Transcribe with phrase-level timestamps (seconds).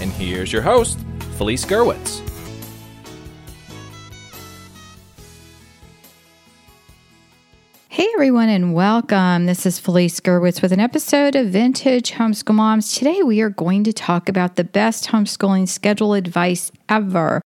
[0.00, 0.98] and here's your host,
[1.36, 2.20] Felice Gerwitz.
[7.88, 9.46] Hey everyone, and welcome.
[9.46, 12.92] This is Felice Gerwitz with an episode of Vintage Homeschool Moms.
[12.92, 17.40] Today we are going to talk about the best homeschooling schedule advice ever.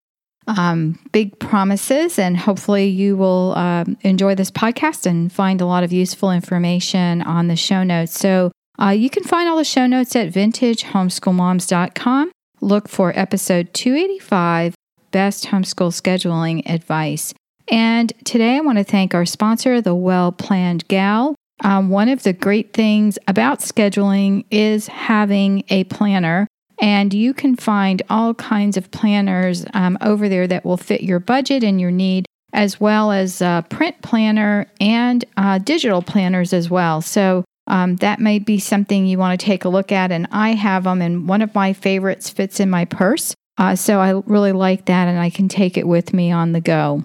[0.47, 5.85] Um, big promises, and hopefully you will um, enjoy this podcast and find a lot
[5.85, 8.19] of useful information on the show notes.
[8.19, 12.31] So uh, you can find all the show notes at vintagehomeschoolmoms.com.
[12.61, 14.75] Look for episode 285
[15.13, 17.33] Best Homeschool Scheduling Advice.
[17.71, 21.37] And today I want to thank our sponsor, the Well Planned Gal.
[21.63, 26.47] Um, one of the great things about scheduling is having a planner,
[26.81, 31.19] and you can find all kinds of planners um, over there that will fit your
[31.19, 36.71] budget and your need, as well as a print planner and uh, digital planners as
[36.71, 37.03] well.
[37.03, 40.11] So um, that may be something you want to take a look at.
[40.11, 43.35] And I have them, and one of my favorites fits in my purse.
[43.57, 46.61] Uh, so I really like that, and I can take it with me on the
[46.61, 47.05] go.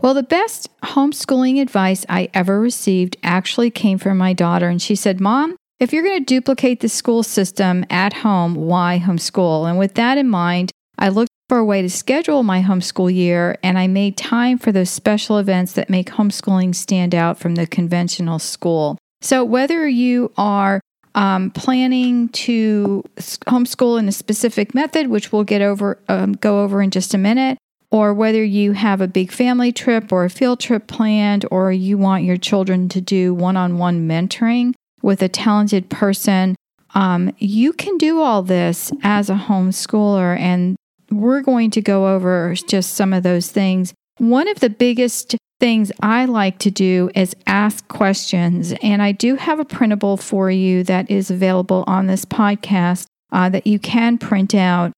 [0.00, 4.96] Well, the best homeschooling advice I ever received actually came from my daughter, and she
[4.96, 9.68] said, Mom, if you're going to duplicate the school system at home, why homeschool?
[9.68, 13.58] And with that in mind, I looked for a way to schedule my homeschool year,
[13.62, 17.66] and I made time for those special events that make homeschooling stand out from the
[17.66, 18.98] conventional school.
[19.24, 20.82] So, whether you are
[21.14, 26.82] um, planning to homeschool in a specific method, which we'll get over, um, go over
[26.82, 27.56] in just a minute,
[27.90, 31.96] or whether you have a big family trip or a field trip planned, or you
[31.96, 36.54] want your children to do one on one mentoring with a talented person,
[36.94, 40.38] um, you can do all this as a homeschooler.
[40.38, 40.76] And
[41.10, 43.94] we're going to go over just some of those things.
[44.18, 48.74] One of the biggest things I like to do is ask questions.
[48.82, 53.48] And I do have a printable for you that is available on this podcast uh,
[53.48, 54.92] that you can print out.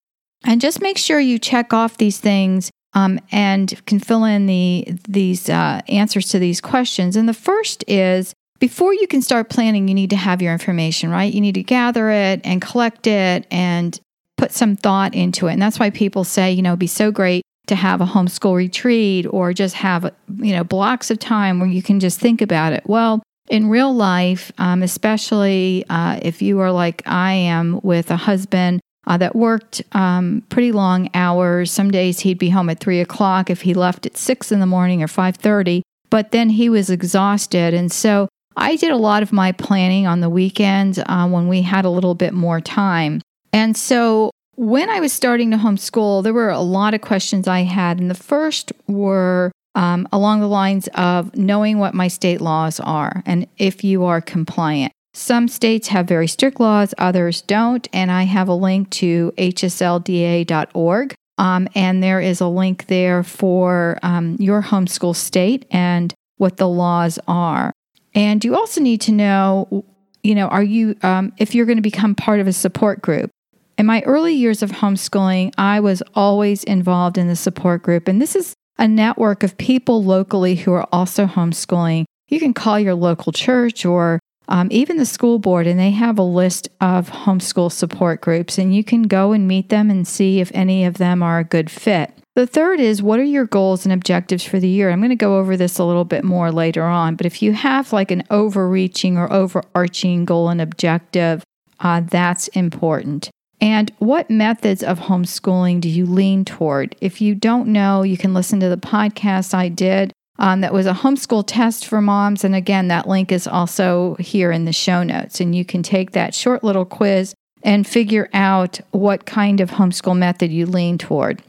[0.45, 4.87] And just make sure you check off these things um, and can fill in the
[5.07, 7.15] these uh, answers to these questions.
[7.15, 11.09] And the first is before you can start planning, you need to have your information,
[11.09, 11.33] right?
[11.33, 13.99] You need to gather it and collect it and
[14.35, 15.53] put some thought into it.
[15.53, 18.55] And that's why people say, you know, it'd be so great to have a homeschool
[18.55, 22.73] retreat or just have you know blocks of time where you can just think about
[22.73, 22.83] it.
[22.85, 28.17] Well in real life um, especially uh, if you are like i am with a
[28.17, 32.99] husband uh, that worked um, pretty long hours some days he'd be home at 3
[32.99, 36.89] o'clock if he left at 6 in the morning or 5.30 but then he was
[36.89, 37.73] exhausted.
[37.73, 41.61] And so i did a lot of my planning on the weekends uh, when we
[41.61, 43.21] had a little bit more time.
[43.53, 47.61] And so when I was starting to homeschool, there were a lot of questions I
[47.61, 47.99] had.
[47.99, 53.21] And the first were um, along the lines of knowing what my state laws are
[53.27, 54.91] and if you are compliant.
[55.13, 57.87] Some states have very strict laws, others don't.
[57.93, 61.13] And I have a link to hslda.org.
[61.37, 66.67] Um, and there is a link there for um, your homeschool state and what the
[66.67, 67.71] laws are.
[68.15, 69.85] And you also need to know,
[70.23, 73.29] you know, are you, um, if you're going to become part of a support group,
[73.77, 78.21] in my early years of homeschooling, I was always involved in the support group, and
[78.21, 82.05] this is a network of people locally who are also homeschooling.
[82.27, 86.17] You can call your local church or um, even the school board, and they have
[86.17, 90.39] a list of homeschool support groups, and you can go and meet them and see
[90.39, 92.11] if any of them are a good fit.
[92.35, 94.89] The third is what are your goals and objectives for the year?
[94.89, 97.53] I'm going to go over this a little bit more later on, but if you
[97.53, 101.43] have like an overreaching or overarching goal and objective,
[101.79, 103.29] uh, that's important.
[103.59, 106.95] And what methods of homeschooling do you lean toward?
[107.01, 110.13] If you don't know, you can listen to the podcast I did.
[110.39, 112.43] Um, that was a homeschool test for moms.
[112.43, 115.41] And again, that link is also here in the show notes.
[115.41, 117.33] And you can take that short little quiz
[117.63, 121.41] and figure out what kind of homeschool method you lean toward.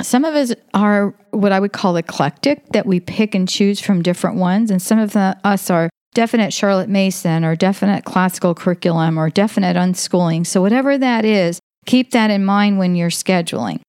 [0.00, 4.00] Some of us are what I would call eclectic, that we pick and choose from
[4.00, 4.70] different ones.
[4.70, 9.76] And some of the, us are definite Charlotte Mason or definite classical curriculum or definite
[9.76, 10.46] unschooling.
[10.46, 13.80] So, whatever that is, keep that in mind when you're scheduling.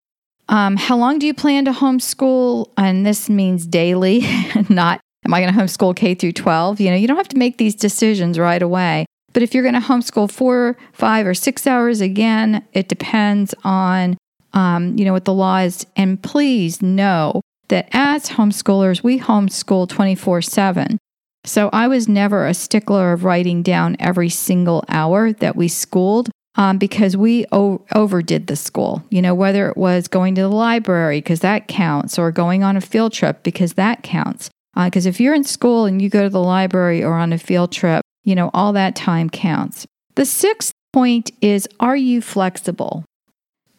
[0.50, 2.71] Um, how long do you plan to homeschool?
[2.77, 4.25] And this means daily,
[4.69, 6.81] not am I going to homeschool K through 12?
[6.81, 9.06] You know, you don't have to make these decisions right away.
[9.33, 14.18] But if you're going to homeschool four, five, or six hours, again, it depends on,
[14.53, 15.85] um, you know, what the law is.
[15.95, 20.97] And please know that as homeschoolers, we homeschool 24 7.
[21.44, 26.30] So I was never a stickler of writing down every single hour that we schooled
[26.56, 29.04] um, because we o- overdid the school.
[29.10, 32.78] You know, whether it was going to the library because that counts, or going on
[32.78, 34.50] a field trip because that counts.
[34.76, 37.38] Because uh, if you're in school and you go to the library or on a
[37.38, 39.86] field trip, you know, all that time counts.
[40.16, 43.06] The sixth point is Are you flexible?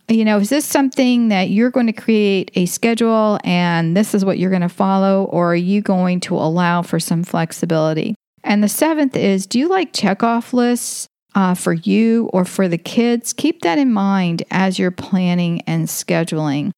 [0.09, 4.25] You know, is this something that you're going to create a schedule and this is
[4.25, 8.15] what you're going to follow, or are you going to allow for some flexibility?
[8.45, 12.79] And the seventh is Do you like checkoff lists uh, for you or for the
[12.79, 13.33] kids?
[13.33, 16.73] Keep that in mind as you're planning and scheduling.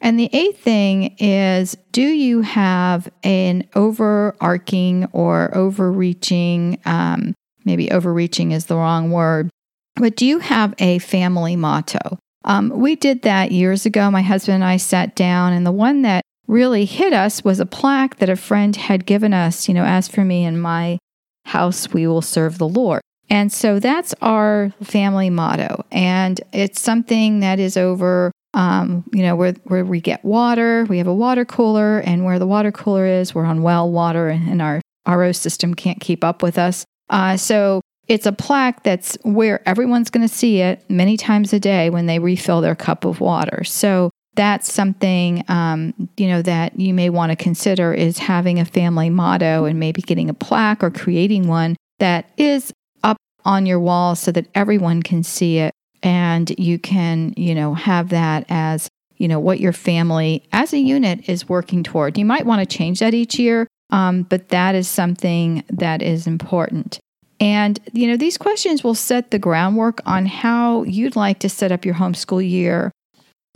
[0.00, 7.34] And the eighth thing is do you have an overarching or overreaching, um,
[7.64, 9.50] maybe overreaching is the wrong word,
[9.96, 12.18] but do you have a family motto?
[12.44, 14.10] Um, we did that years ago.
[14.10, 17.66] My husband and I sat down, and the one that really hit us was a
[17.66, 20.98] plaque that a friend had given us, you know, as for me and my
[21.46, 23.02] house, we will serve the Lord.
[23.28, 25.84] And so that's our family motto.
[25.92, 30.98] And it's something that is over um, you know, where, where we get water, we
[30.98, 34.60] have a water cooler, and where the water cooler is, we're on well water, and
[34.60, 36.84] our RO system can't keep up with us.
[37.08, 41.60] Uh, so it's a plaque that's where everyone's going to see it many times a
[41.60, 43.62] day when they refill their cup of water.
[43.62, 48.64] So that's something um, you know that you may want to consider is having a
[48.64, 52.72] family motto and maybe getting a plaque or creating one that is
[53.04, 55.72] up on your wall so that everyone can see it
[56.02, 60.78] and you can, you know, have that as, you know, what your family as a
[60.78, 62.18] unit is working toward.
[62.18, 66.26] You might want to change that each year, um, but that is something that is
[66.26, 66.98] important.
[67.40, 71.72] And, you know, these questions will set the groundwork on how you'd like to set
[71.72, 72.92] up your homeschool year.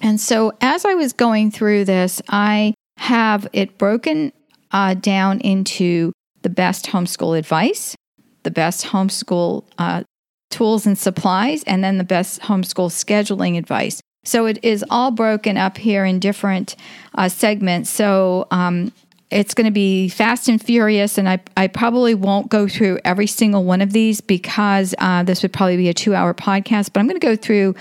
[0.03, 4.33] And so as I was going through this, I have it broken
[4.73, 7.95] uh, down into the best homeschool advice,
[8.43, 10.03] the best homeschool uh,
[10.51, 14.01] tools and supplies, and then the best homeschool scheduling advice.
[14.25, 16.77] So it is all broken up here in different
[17.15, 17.91] uh, segments.
[17.91, 18.93] So um,
[19.35, 23.27] it's going to be fast and furious, and I, I probably won't go through every
[23.27, 27.01] single one of these because uh, this would probably be a two hour podcast, but
[27.01, 27.75] I'm going to go through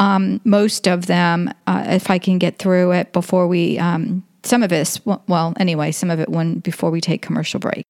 [0.00, 4.62] um, most of them uh, if I can get through it before we, um, some
[4.62, 7.84] of this, well, anyway, some of it when before we take commercial break.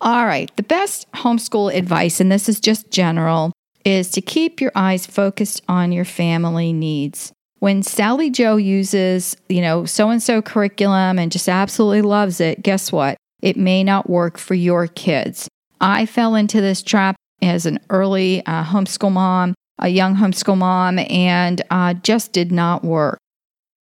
[0.00, 3.52] All right, the best homeschool advice, and this is just general,
[3.84, 7.32] is to keep your eyes focused on your family needs.
[7.60, 12.62] When Sally Joe uses, you know, so and so curriculum and just absolutely loves it,
[12.62, 13.16] guess what?
[13.40, 15.48] It may not work for your kids.
[15.80, 20.98] I fell into this trap as an early uh, homeschool mom, a young homeschool mom,
[20.98, 23.18] and uh, just did not work.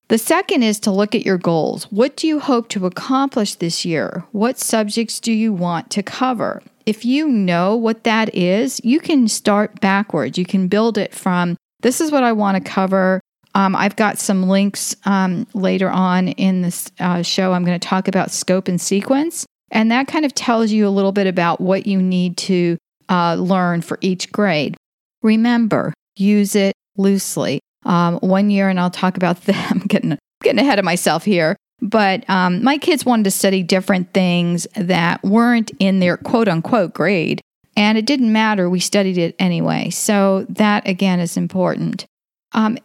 [0.09, 1.85] The second is to look at your goals.
[1.85, 4.25] What do you hope to accomplish this year?
[4.31, 6.61] What subjects do you want to cover?
[6.87, 10.37] if you know what that is, you can start backwards.
[10.37, 13.19] You can build it from this is what I want to cover.
[13.57, 17.53] Um, I've got some links um, later on in this uh, show.
[17.53, 19.47] I'm going to talk about scope and sequence.
[19.71, 22.77] And that kind of tells you a little bit about what you need to
[23.09, 24.77] uh, learn for each grade.
[25.23, 27.59] Remember, use it loosely.
[27.83, 29.79] Um, one year, and I'll talk about them.
[29.87, 31.55] getting getting ahead of myself here.
[31.81, 36.93] But um, my kids wanted to study different things that weren't in their quote unquote
[36.93, 37.41] grade.
[37.75, 38.69] And it didn't matter.
[38.69, 39.89] We studied it anyway.
[39.89, 42.05] So that again is important.
[42.53, 42.77] Um,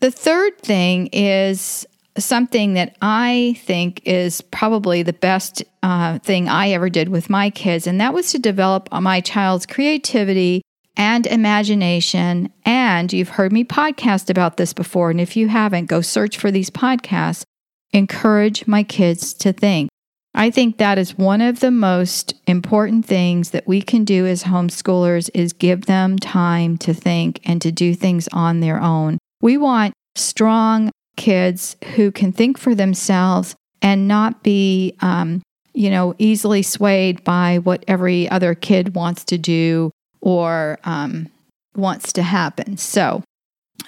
[0.00, 1.86] the third thing is
[2.18, 7.50] something that I think is probably the best uh, thing I ever did with my
[7.50, 10.62] kids, and that was to develop my child's creativity
[10.96, 12.52] and imagination.
[12.64, 15.10] And you've heard me podcast about this before.
[15.10, 17.44] And if you haven't, go search for these podcasts
[17.92, 19.88] encourage my kids to think.
[20.34, 24.44] I think that is one of the most important things that we can do as
[24.44, 29.16] homeschoolers is give them time to think and to do things on their own.
[29.40, 36.14] We want strong kids who can think for themselves and not be, um, you know,
[36.18, 39.90] easily swayed by what every other kid wants to do
[40.20, 41.28] or um,
[41.74, 42.76] wants to happen.
[42.76, 43.22] So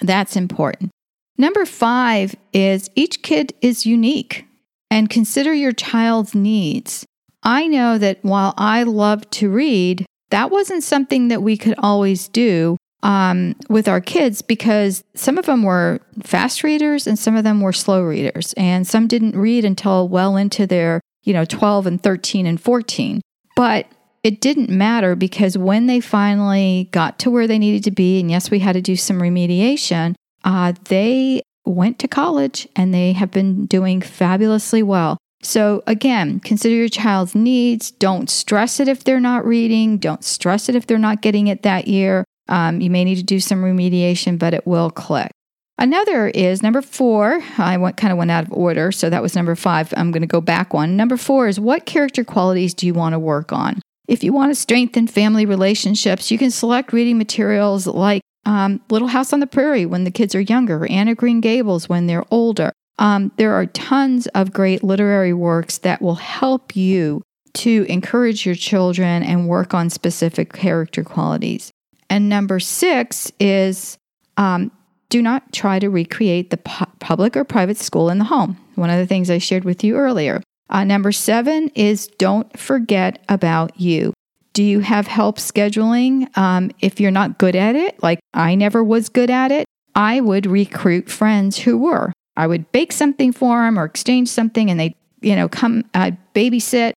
[0.01, 0.91] that's important.
[1.37, 4.45] Number five is each kid is unique
[4.91, 7.05] and consider your child's needs.
[7.43, 12.27] I know that while I love to read, that wasn't something that we could always
[12.27, 17.43] do um, with our kids because some of them were fast readers and some of
[17.43, 21.87] them were slow readers, and some didn't read until well into their, you know, 12
[21.87, 23.21] and 13 and 14.
[23.55, 23.87] But
[24.23, 28.29] it didn't matter because when they finally got to where they needed to be, and
[28.29, 33.31] yes, we had to do some remediation, uh, they went to college and they have
[33.31, 35.17] been doing fabulously well.
[35.41, 37.91] So, again, consider your child's needs.
[37.91, 39.97] Don't stress it if they're not reading.
[39.97, 42.25] Don't stress it if they're not getting it that year.
[42.49, 45.31] Um, you may need to do some remediation, but it will click.
[45.77, 47.41] Another is number four.
[47.57, 49.93] I went kind of went out of order, so that was number five.
[49.95, 50.97] I'm going to go back one.
[50.97, 53.79] Number four is what character qualities do you want to work on?
[54.09, 59.07] If you want to strengthen family relationships, you can select reading materials like um, Little
[59.07, 62.25] House on the Prairie when the kids are younger, Anne of Green Gables when they're
[62.29, 62.73] older.
[62.97, 67.21] Um, there are tons of great literary works that will help you
[67.53, 71.71] to encourage your children and work on specific character qualities.
[72.09, 73.97] And number six is
[74.37, 74.71] um,
[75.09, 78.57] do not try to recreate the pu- public or private school in the home.
[78.75, 80.41] One of the things I shared with you earlier.
[80.69, 84.13] Uh, number seven is don't forget about you.
[84.53, 86.35] Do you have help scheduling?
[86.37, 90.21] Um, if you're not good at it, like I never was good at it, I
[90.21, 92.13] would recruit friends who were.
[92.37, 96.11] I would bake something for them or exchange something, and they, you know, come uh,
[96.33, 96.93] babysit.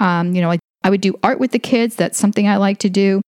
[0.00, 1.96] Um, you know, I, I would do art with the kids.
[1.96, 3.22] That's something I like to do.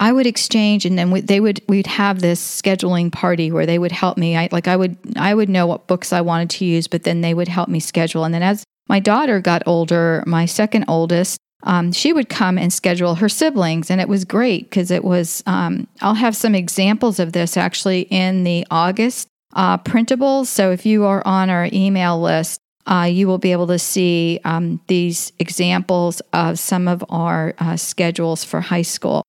[0.00, 3.78] I would exchange, and then we, they would we'd have this scheduling party where they
[3.78, 4.34] would help me.
[4.34, 7.20] I like I would I would know what books I wanted to use, but then
[7.20, 8.24] they would help me schedule.
[8.24, 12.72] And then as my daughter got older, my second oldest, um, she would come and
[12.72, 15.42] schedule her siblings, and it was great because it was.
[15.44, 20.46] Um, I'll have some examples of this actually in the August uh, printables.
[20.46, 24.40] So if you are on our email list, uh, you will be able to see
[24.44, 29.24] um, these examples of some of our uh, schedules for high school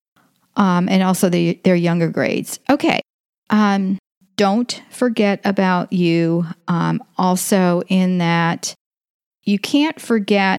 [0.55, 2.59] um, and also the, their younger grades.
[2.69, 3.01] Okay.
[3.49, 3.97] Um,
[4.37, 6.45] don't forget about you.
[6.67, 8.73] Um, also, in that
[9.43, 10.57] you can't forget,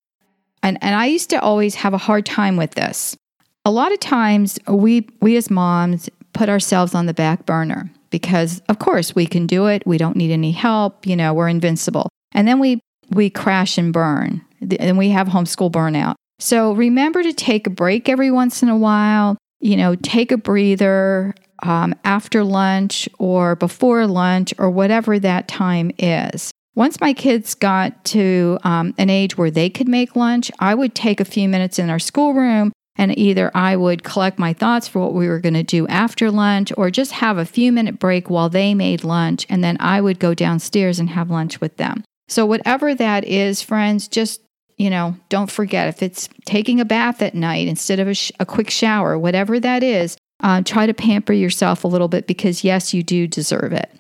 [0.62, 3.16] and, and I used to always have a hard time with this.
[3.64, 8.61] A lot of times, we, we as moms put ourselves on the back burner because,
[8.68, 9.87] of course, we can do it.
[9.87, 11.06] We don't need any help.
[11.06, 12.08] You know, we're invincible.
[12.32, 12.80] And then we,
[13.11, 14.44] we crash and burn,
[14.78, 16.14] and we have homeschool burnout.
[16.38, 20.37] So remember to take a break every once in a while you know, take a
[20.37, 26.50] breather um, after lunch or before lunch or whatever that time is.
[26.75, 30.95] Once my kids got to um, an age where they could make lunch, I would
[30.95, 35.00] take a few minutes in our schoolroom and either I would collect my thoughts for
[35.00, 38.28] what we were going to do after lunch or just have a few minute break
[38.28, 39.47] while they made lunch.
[39.49, 42.04] And then I would go downstairs and have lunch with them.
[42.28, 44.40] So, whatever that is, friends, just
[44.76, 48.33] you know, don't forget if it's taking a bath at night instead of a, sh-
[48.41, 52.64] a quick shower, whatever that is, uh, try to pamper yourself a little bit because,
[52.64, 53.91] yes, you do deserve it.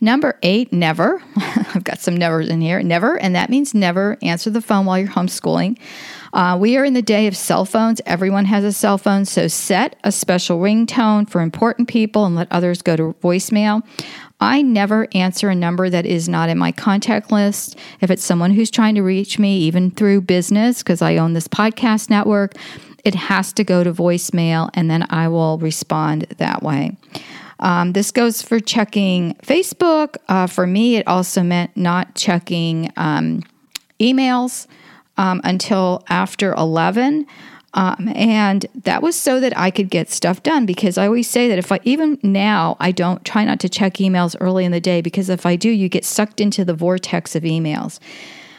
[0.00, 1.22] Number eight, never.
[1.36, 2.82] I've got some nevers in here.
[2.82, 5.78] Never, and that means never answer the phone while you're homeschooling.
[6.32, 8.00] Uh, we are in the day of cell phones.
[8.06, 12.50] Everyone has a cell phone, so set a special ringtone for important people and let
[12.50, 13.82] others go to voicemail.
[14.40, 17.76] I never answer a number that is not in my contact list.
[18.00, 21.46] If it's someone who's trying to reach me, even through business, because I own this
[21.46, 22.54] podcast network,
[23.04, 26.96] it has to go to voicemail and then I will respond that way.
[27.58, 30.16] Um, this goes for checking Facebook.
[30.28, 33.42] Uh, for me, it also meant not checking um,
[34.00, 34.66] emails
[35.18, 37.26] um, until after 11.
[37.74, 41.48] Um, and that was so that I could get stuff done because I always say
[41.48, 44.80] that if I, even now, I don't try not to check emails early in the
[44.80, 48.00] day because if I do, you get sucked into the vortex of emails.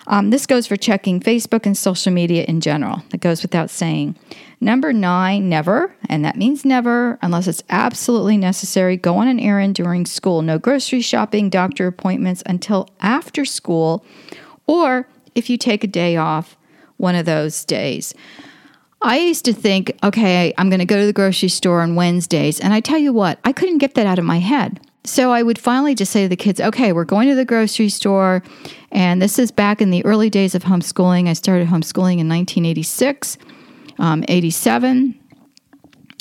[0.08, 3.04] Um, this goes for checking Facebook and social media in general.
[3.14, 4.16] It goes without saying.
[4.60, 9.76] Number nine, never, and that means never, unless it's absolutely necessary, go on an errand
[9.76, 10.42] during school.
[10.42, 14.06] No grocery shopping, doctor appointments until after school,
[14.68, 16.58] or if you take a day off,
[16.98, 18.14] one of those days.
[19.02, 22.60] I used to think, okay, I'm going to go to the grocery store on Wednesdays.
[22.60, 24.80] And I tell you what, I couldn't get that out of my head.
[25.04, 27.90] So I would finally just say to the kids, okay, we're going to the grocery
[27.90, 28.44] store.
[28.92, 31.28] And this is back in the early days of homeschooling.
[31.28, 33.40] I started homeschooling in 1986,
[33.98, 35.18] um, 87.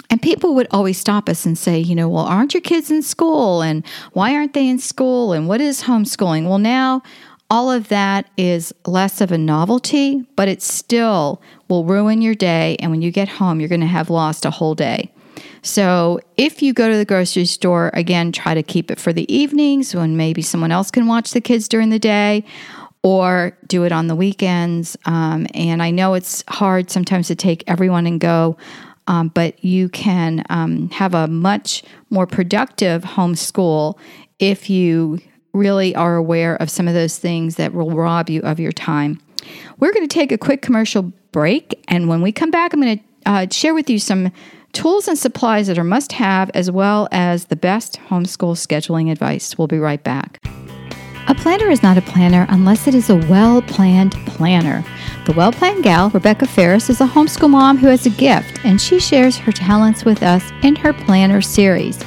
[0.08, 3.02] And people would always stop us and say, you know, well, aren't your kids in
[3.02, 3.62] school?
[3.62, 5.32] And why aren't they in school?
[5.32, 6.48] And what is homeschooling?
[6.48, 7.02] Well, now
[7.50, 12.76] all of that is less of a novelty, but it still will ruin your day.
[12.78, 15.12] And when you get home, you're going to have lost a whole day.
[15.62, 19.30] So if you go to the grocery store, again, try to keep it for the
[19.32, 22.44] evenings when maybe someone else can watch the kids during the day
[23.02, 24.96] or do it on the weekends.
[25.04, 28.56] Um, and I know it's hard sometimes to take everyone and go.
[29.06, 33.98] Um, but you can um, have a much more productive homeschool
[34.38, 35.20] if you
[35.52, 39.20] really are aware of some of those things that will rob you of your time.
[39.78, 41.82] We're going to take a quick commercial break.
[41.88, 44.32] And when we come back, I'm going to uh, share with you some
[44.72, 49.58] tools and supplies that are must have, as well as the best homeschool scheduling advice.
[49.58, 50.40] We'll be right back.
[51.28, 54.84] A planner is not a planner unless it is a well planned planner.
[55.26, 58.80] The well planned gal, Rebecca Farris, is a homeschool mom who has a gift, and
[58.80, 62.02] she shares her talents with us in her planner series.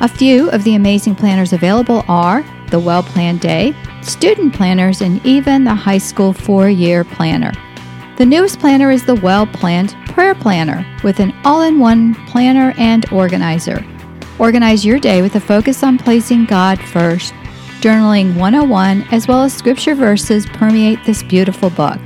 [0.00, 5.24] A few of the amazing planners available are the Well Planned Day, student planners, and
[5.24, 7.52] even the high school four year planner.
[8.16, 12.72] The newest planner is the Well Planned Prayer Planner with an all in one planner
[12.78, 13.84] and organizer.
[14.38, 17.34] Organize your day with a focus on placing God first.
[17.80, 21.98] Journaling 101 as well as scripture verses permeate this beautiful book.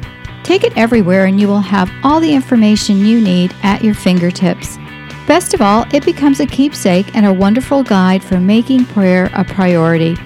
[0.42, 4.78] Take it everywhere and you will have all the information you need at your fingertips.
[5.28, 9.44] Best of all, it becomes a keepsake and a wonderful guide for making prayer a
[9.44, 10.16] priority.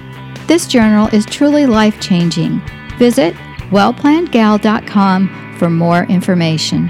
[0.46, 2.60] This journal is truly life changing.
[2.98, 3.34] Visit
[3.70, 6.88] wellplannedgal.com for more information.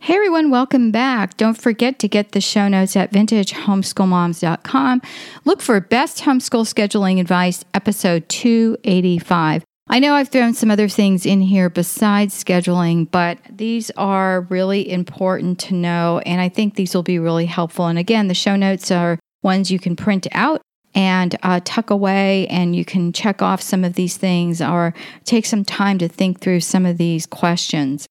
[0.00, 1.36] Hey everyone, welcome back.
[1.36, 5.02] Don't forget to get the show notes at vintagehomeschoolmoms.com.
[5.44, 9.64] Look for Best Homeschool Scheduling Advice, episode 285.
[9.86, 14.90] I know I've thrown some other things in here besides scheduling, but these are really
[14.90, 17.86] important to know, and I think these will be really helpful.
[17.86, 20.62] And again, the show notes are ones you can print out
[20.94, 25.44] and uh, tuck away, and you can check off some of these things or take
[25.44, 28.06] some time to think through some of these questions.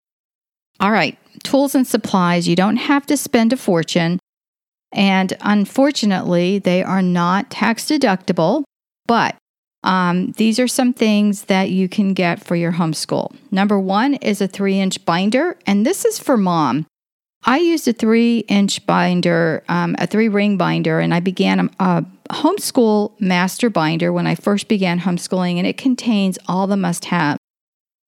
[0.80, 2.48] All right, tools and supplies.
[2.48, 4.20] You don't have to spend a fortune.
[4.92, 8.63] And unfortunately, they are not tax deductible,
[9.08, 9.36] but
[9.83, 13.35] um, these are some things that you can get for your homeschool.
[13.51, 16.85] Number one is a three inch binder, and this is for mom.
[17.45, 21.69] I used a three inch binder, um, a three ring binder, and I began a,
[21.79, 27.05] a homeschool master binder when I first began homeschooling, and it contains all the must
[27.05, 27.37] have.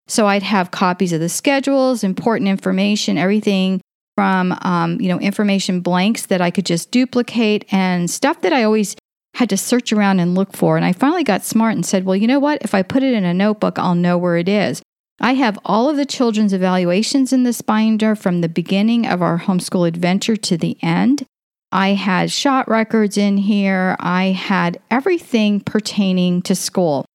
[0.08, 3.82] So I'd have copies of the schedules, important information, everything
[4.16, 8.64] from um, you know information blanks that I could just duplicate and stuff that I
[8.64, 8.96] always
[9.36, 10.78] had to search around and look for.
[10.78, 12.62] And I finally got smart and said, well, you know what?
[12.62, 14.82] If I put it in a notebook, I'll know where it is.
[15.20, 19.40] I have all of the children's evaluations in this binder from the beginning of our
[19.40, 21.26] homeschool adventure to the end.
[21.72, 23.98] I had shot records in here.
[24.00, 27.06] I had everything pertaining to school.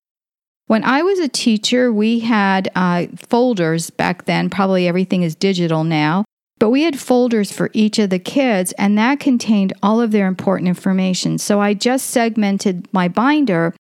[0.67, 4.51] When I was a teacher, we had uh, folders back then.
[4.51, 6.25] Probably everything is digital now.
[6.61, 10.27] But we had folders for each of the kids, and that contained all of their
[10.27, 11.39] important information.
[11.39, 13.75] So I just segmented my binder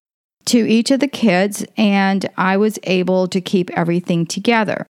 [0.47, 4.87] to each of the kids, and I was able to keep everything together.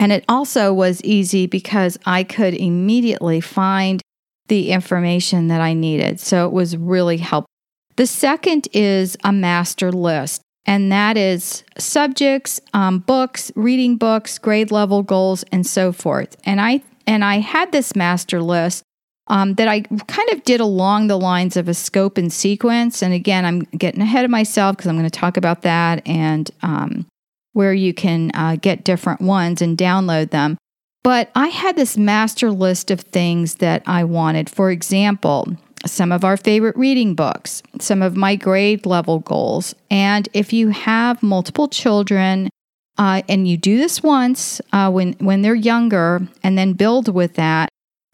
[0.00, 4.00] And it also was easy because I could immediately find
[4.46, 6.20] the information that I needed.
[6.20, 7.50] So it was really helpful.
[7.96, 14.70] The second is a master list, and that is subjects, um, books, reading books, grade
[14.70, 16.34] level goals, and so forth.
[16.44, 18.84] And I and I had this master list
[19.28, 23.02] um, that I kind of did along the lines of a scope and sequence.
[23.02, 26.50] And again, I'm getting ahead of myself because I'm going to talk about that and
[26.62, 27.06] um,
[27.54, 30.58] where you can uh, get different ones and download them.
[31.02, 34.50] But I had this master list of things that I wanted.
[34.50, 39.74] For example, some of our favorite reading books, some of my grade level goals.
[39.90, 42.50] And if you have multiple children,
[42.98, 47.34] uh, and you do this once uh, when when they're younger, and then build with
[47.34, 47.68] that.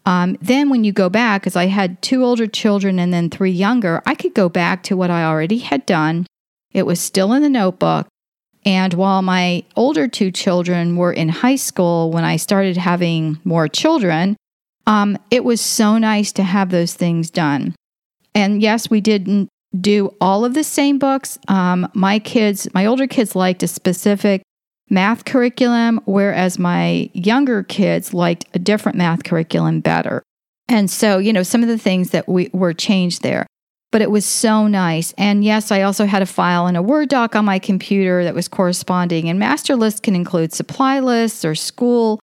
[0.05, 3.51] Um, then when you go back, because I had two older children and then three
[3.51, 6.27] younger, I could go back to what I already had done.
[6.71, 8.07] It was still in the notebook.
[8.65, 13.67] And while my older two children were in high school when I started having more
[13.67, 14.35] children,
[14.85, 17.73] um, it was so nice to have those things done.
[18.35, 21.39] And yes, we didn't do all of the same books.
[21.47, 24.41] Um, my kids, my older kids liked a specific
[24.89, 30.21] math curriculum, whereas my younger kids liked a different math curriculum better.
[30.67, 33.45] And so, you know, some of the things that we were changed there.
[33.91, 35.13] But it was so nice.
[35.17, 38.35] And yes, I also had a file in a Word doc on my computer that
[38.35, 39.29] was corresponding.
[39.29, 42.19] And master list can include supply lists or school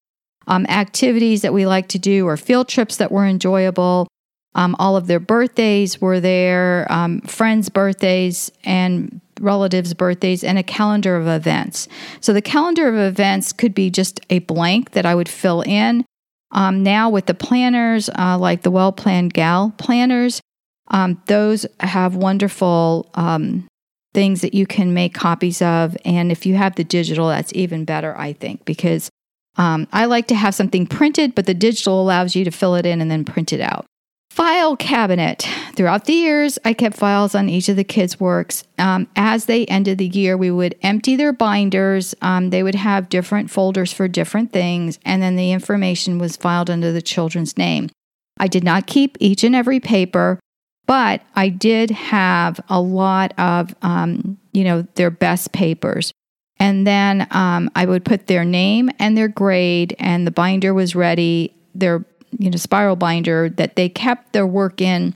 [0.46, 4.07] um, activities that we like to do or field trips that were enjoyable.
[4.55, 10.62] Um, all of their birthdays were there, um, friends' birthdays, and relatives' birthdays, and a
[10.62, 11.88] calendar of events.
[12.21, 16.05] So the calendar of events could be just a blank that I would fill in.
[16.51, 20.41] Um, now, with the planners, uh, like the Well Planned Gal planners,
[20.88, 23.67] um, those have wonderful um,
[24.12, 25.97] things that you can make copies of.
[26.05, 29.09] And if you have the digital, that's even better, I think, because
[29.57, 32.85] um, I like to have something printed, but the digital allows you to fill it
[32.85, 33.87] in and then print it out.
[34.33, 35.47] File cabinet.
[35.75, 38.64] Throughout the years, I kept files on each of the kids' works.
[38.79, 42.14] Um, as they ended the year, we would empty their binders.
[42.23, 46.71] Um, they would have different folders for different things, and then the information was filed
[46.71, 47.90] under the children's name.
[48.38, 50.40] I did not keep each and every paper,
[50.87, 56.11] but I did have a lot of, um, you know, their best papers.
[56.59, 60.95] And then um, I would put their name and their grade, and the binder was
[60.95, 61.55] ready.
[61.75, 62.07] Their
[62.38, 65.14] you know spiral binder that they kept their work in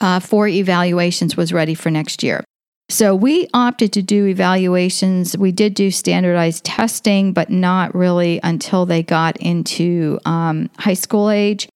[0.00, 2.44] uh, for evaluations was ready for next year.
[2.90, 5.36] So we opted to do evaluations.
[5.36, 11.28] We did do standardized testing, but not really until they got into um, high school
[11.28, 11.68] age.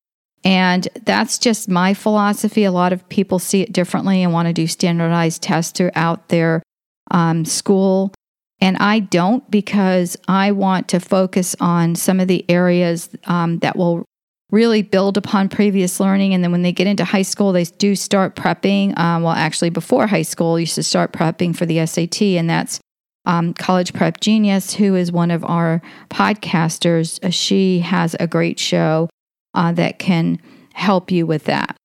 [0.45, 2.65] And that's just my philosophy.
[2.65, 6.63] A lot of people see it differently and want to do standardized tests throughout their
[7.11, 8.13] um, school.
[8.61, 13.77] And I don't because I want to focus on some of the areas um, that
[13.77, 14.05] will
[14.53, 16.35] really build upon previous learning.
[16.35, 18.97] And then when they get into high school, they do start prepping.
[18.97, 22.79] Um, well, actually, before high school, used to start prepping for the SAT, and that's
[23.25, 27.23] um, College Prep Genius, who is one of our podcasters.
[27.25, 29.09] Uh, she has a great show
[29.55, 30.39] uh, that can
[30.75, 31.77] help you with that.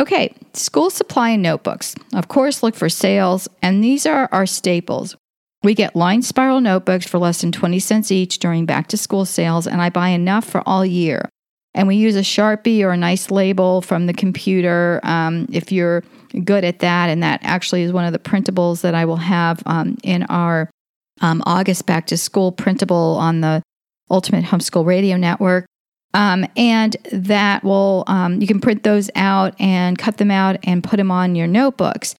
[0.00, 1.94] Okay, school supply and notebooks.
[2.14, 5.16] Of course, look for sales, and these are our staples.
[5.62, 9.24] We get line spiral notebooks for less than 20 cents each during back to school
[9.24, 11.28] sales, and I buy enough for all year
[11.76, 16.02] and we use a Sharpie or a nice label from the computer um, if you're
[16.42, 17.10] good at that.
[17.10, 20.70] And that actually is one of the printables that I will have um, in our
[21.20, 23.62] um, August back to school printable on the
[24.10, 25.66] Ultimate Homeschool Radio Network.
[26.14, 30.82] Um, and that will, um, you can print those out and cut them out and
[30.82, 32.14] put them on your notebooks.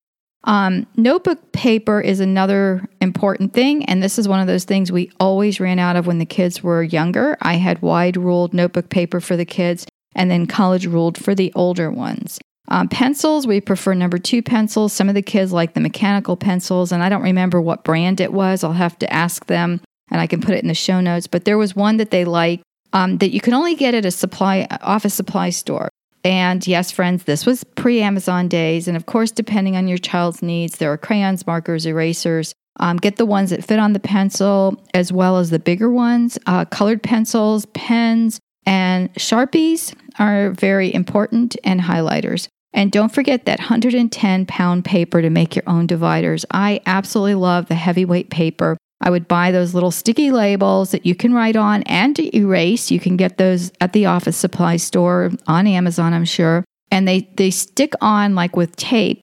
[0.47, 5.11] Um, notebook paper is another important thing, and this is one of those things we
[5.19, 7.37] always ran out of when the kids were younger.
[7.43, 11.53] I had wide ruled notebook paper for the kids, and then college ruled for the
[11.55, 12.39] older ones.
[12.69, 14.93] Um, pencils, we prefer number two pencils.
[14.93, 18.33] Some of the kids like the mechanical pencils, and I don't remember what brand it
[18.33, 18.63] was.
[18.63, 19.81] I'll have to ask them,
[20.11, 21.27] and I can put it in the show notes.
[21.27, 24.11] But there was one that they liked um, that you can only get at a
[24.13, 25.89] supply office supply store.
[26.27, 28.89] And yes, friends, this was pre Amazon days.
[28.89, 32.53] And of course, depending on your child's needs, there are crayons, markers, erasers.
[32.81, 36.37] Um, get the ones that fit on the pencil as well as the bigger ones.
[36.47, 42.49] Uh, colored pencils, pens, and Sharpies are very important, and highlighters.
[42.73, 46.45] And don't forget that 110 pound paper to make your own dividers.
[46.51, 48.77] I absolutely love the heavyweight paper.
[49.01, 52.91] I would buy those little sticky labels that you can write on and erase.
[52.91, 56.65] You can get those at the office supply store on Amazon, I'm sure.
[56.91, 59.21] And they, they stick on like with tape.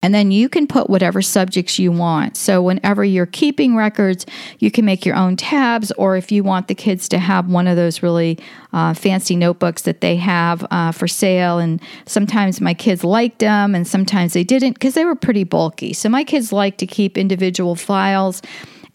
[0.00, 2.36] And then you can put whatever subjects you want.
[2.36, 4.26] So, whenever you're keeping records,
[4.60, 7.66] you can make your own tabs, or if you want the kids to have one
[7.66, 8.38] of those really
[8.72, 11.58] uh, fancy notebooks that they have uh, for sale.
[11.58, 15.92] And sometimes my kids liked them, and sometimes they didn't because they were pretty bulky.
[15.92, 18.40] So, my kids like to keep individual files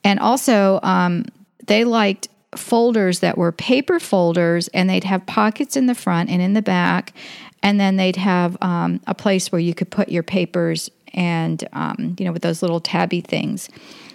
[0.03, 1.25] and also, um,
[1.65, 6.41] they liked folders that were paper folders and they'd have pockets in the front and
[6.41, 7.13] in the back.
[7.61, 12.15] And then they'd have um, a place where you could put your papers and, um,
[12.19, 13.69] you know, with those little tabby things.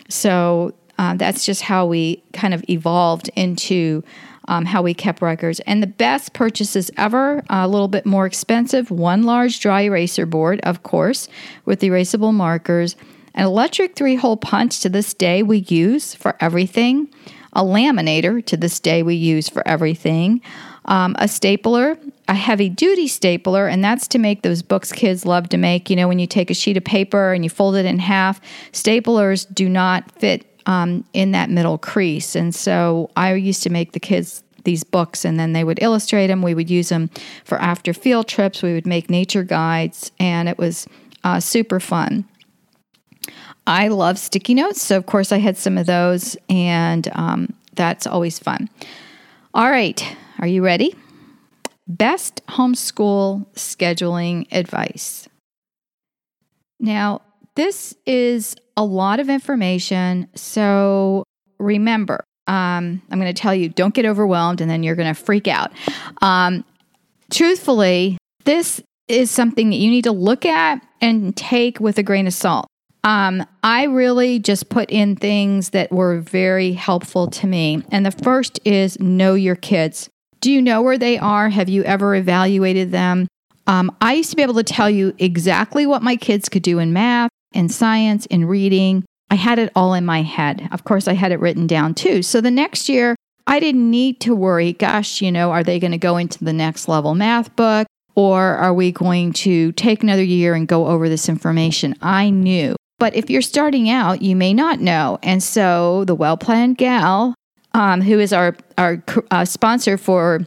[0.09, 4.03] So uh, that's just how we kind of evolved into
[4.48, 5.61] um, how we kept records.
[5.61, 10.61] And the best purchases ever, a little bit more expensive, one large dry eraser board,
[10.62, 11.29] of course,
[11.64, 12.96] with erasable markers
[13.38, 17.09] an electric three hole punch to this day we use for everything.
[17.53, 20.42] A laminator to this day we use for everything.
[20.87, 21.96] Um, a stapler,
[22.27, 25.88] a heavy duty stapler, and that's to make those books kids love to make.
[25.88, 28.40] You know, when you take a sheet of paper and you fold it in half,
[28.72, 32.35] staplers do not fit um, in that middle crease.
[32.35, 36.27] And so I used to make the kids these books and then they would illustrate
[36.27, 36.42] them.
[36.42, 37.09] We would use them
[37.44, 38.62] for after field trips.
[38.62, 40.88] We would make nature guides, and it was
[41.22, 42.24] uh, super fun.
[43.69, 44.81] I love sticky notes.
[44.81, 48.71] So, of course, I had some of those, and um, that's always fun.
[49.53, 50.95] All right, are you ready?
[51.87, 55.29] Best homeschool scheduling advice.
[56.81, 57.21] Now,
[57.57, 60.29] this is a lot of information.
[60.35, 61.25] So,
[61.59, 65.21] remember, um, I'm going to tell you don't get overwhelmed and then you're going to
[65.21, 65.73] freak out.
[66.23, 66.65] Um,
[67.31, 72.27] truthfully, this is something that you need to look at and take with a grain
[72.27, 72.67] of salt.
[73.05, 77.83] Um, I really just put in things that were very helpful to me.
[77.91, 80.11] And the first is know your kids.
[80.41, 81.49] Do you know where they are?
[81.49, 83.29] Have you ever evaluated them?
[83.67, 86.79] Um, I used to be able to tell you exactly what my kids could do
[86.79, 89.05] in math, in science, in reading.
[89.31, 90.69] I had it all in my head.
[90.73, 92.23] Of course, I had it written down too.
[92.23, 93.15] So the next year,
[93.47, 96.53] I didn't need to worry, gosh, you know, are they going to go into the
[96.53, 97.87] next level math book?
[98.19, 101.95] or are we going to take another year and go over this information?
[102.03, 102.75] I knew.
[102.99, 105.19] But if you're starting out, you may not know.
[105.23, 107.35] And so the Well Planned Gal,
[107.73, 110.41] um, who is our, our uh, sponsor for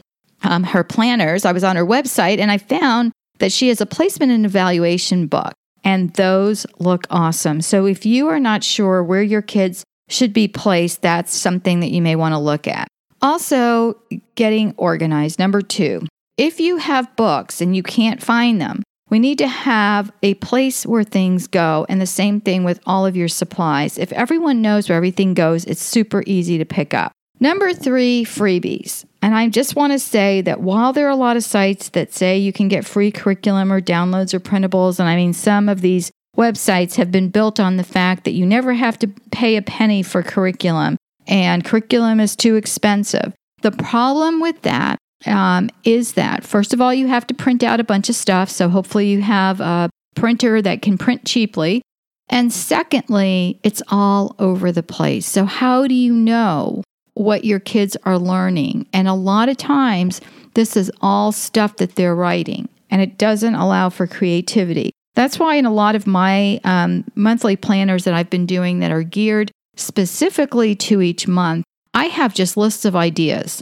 [0.43, 3.85] um, her planners, I was on her website and I found that she has a
[3.85, 5.53] placement and evaluation book.
[5.83, 7.61] And those look awesome.
[7.61, 11.89] So if you are not sure where your kids should be placed, that's something that
[11.89, 12.87] you may want to look at.
[13.21, 13.99] Also,
[14.35, 15.39] getting organized.
[15.39, 16.01] Number two,
[16.37, 20.85] if you have books and you can't find them, we need to have a place
[20.85, 23.97] where things go, and the same thing with all of your supplies.
[23.97, 27.11] If everyone knows where everything goes, it's super easy to pick up.
[27.41, 29.03] Number three, freebies.
[29.21, 32.13] And I just want to say that while there are a lot of sites that
[32.13, 35.81] say you can get free curriculum or downloads or printables, and I mean, some of
[35.81, 39.61] these websites have been built on the fact that you never have to pay a
[39.61, 40.95] penny for curriculum,
[41.27, 43.33] and curriculum is too expensive.
[43.61, 47.79] The problem with that um, is that, first of all, you have to print out
[47.79, 48.49] a bunch of stuff.
[48.49, 51.81] So hopefully you have a printer that can print cheaply.
[52.29, 55.27] And secondly, it's all over the place.
[55.27, 56.81] So, how do you know
[57.13, 58.87] what your kids are learning?
[58.93, 60.21] And a lot of times,
[60.53, 64.91] this is all stuff that they're writing, and it doesn't allow for creativity.
[65.13, 68.91] That's why, in a lot of my um, monthly planners that I've been doing that
[68.91, 73.61] are geared specifically to each month, I have just lists of ideas.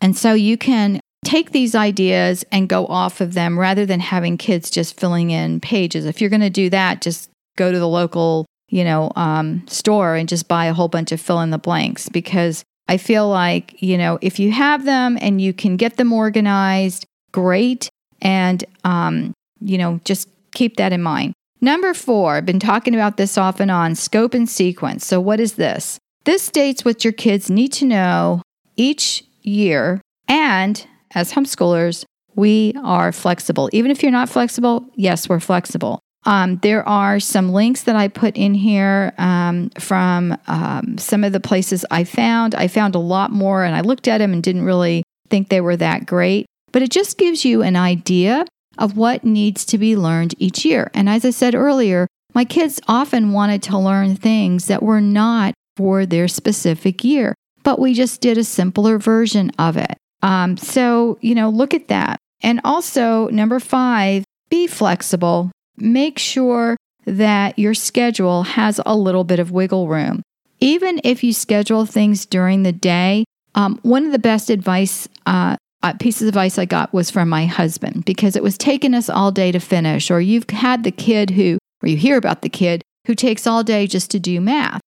[0.00, 4.38] And so you can take these ideas and go off of them rather than having
[4.38, 6.04] kids just filling in pages.
[6.04, 10.14] If you're going to do that, just go to the local, you know, um, store
[10.14, 13.82] and just buy a whole bunch of fill in the blanks because I feel like,
[13.82, 17.90] you know, if you have them and you can get them organized, great.
[18.22, 21.34] And, um, you know, just keep that in mind.
[21.60, 25.04] Number four, I've been talking about this off and on scope and sequence.
[25.04, 25.98] So, what is this?
[26.24, 28.42] This states what your kids need to know
[28.76, 30.00] each year.
[30.28, 33.68] And as homeschoolers, we are flexible.
[33.72, 36.00] Even if you're not flexible, yes, we're flexible.
[36.24, 41.32] Um, there are some links that I put in here um, from um, some of
[41.32, 42.54] the places I found.
[42.54, 45.60] I found a lot more and I looked at them and didn't really think they
[45.60, 48.44] were that great, but it just gives you an idea
[48.78, 50.90] of what needs to be learned each year.
[50.94, 55.54] And as I said earlier, my kids often wanted to learn things that were not
[55.76, 57.34] for their specific year
[57.68, 59.98] but we just did a simpler version of it.
[60.22, 62.16] Um, so, you know, look at that.
[62.40, 65.52] And also, number five, be flexible.
[65.76, 70.22] Make sure that your schedule has a little bit of wiggle room.
[70.60, 75.56] Even if you schedule things during the day, um, one of the best advice uh,
[75.82, 79.10] uh, pieces of advice I got was from my husband because it was taking us
[79.10, 82.48] all day to finish, or you've had the kid who, or you hear about the
[82.48, 84.80] kid who takes all day just to do math.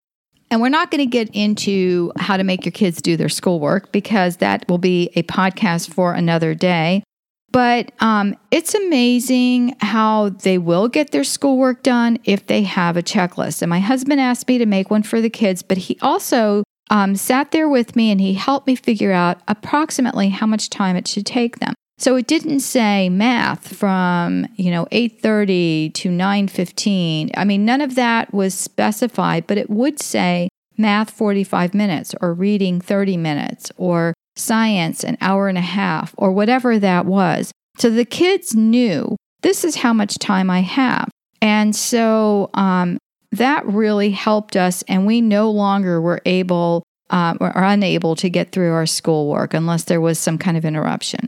[0.52, 3.92] And we're not going to get into how to make your kids do their schoolwork
[3.92, 7.04] because that will be a podcast for another day.
[7.52, 13.04] But um, it's amazing how they will get their schoolwork done if they have a
[13.04, 13.62] checklist.
[13.62, 17.16] And my husband asked me to make one for the kids, but he also um,
[17.16, 21.08] sat there with me and he helped me figure out approximately how much time it
[21.08, 21.74] should take them.
[22.00, 27.30] So it didn't say math from, you know, 8:30 to 9:15.
[27.36, 32.34] I mean, none of that was specified, but it would say math 45 minutes or
[32.34, 37.52] reading 30 minutes or science an hour and a half or whatever that was.
[37.78, 41.10] So the kids knew this is how much time I have.
[41.42, 42.98] And so um,
[43.34, 48.52] that really helped us, and we no longer were able um, or unable to get
[48.52, 51.28] through our schoolwork unless there was some kind of interruption.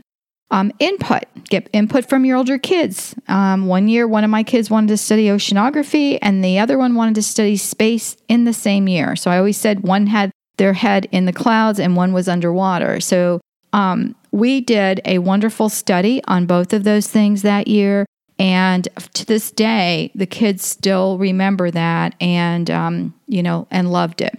[0.52, 3.14] Um, input, get input from your older kids.
[3.26, 6.94] Um, one year, one of my kids wanted to study oceanography, and the other one
[6.94, 9.16] wanted to study space in the same year.
[9.16, 13.00] So I always said one had their head in the clouds and one was underwater.
[13.00, 13.40] So
[13.72, 18.04] um, we did a wonderful study on both of those things that year.
[18.38, 24.20] And to this day, the kids still remember that and, um, you know, and loved
[24.20, 24.38] it.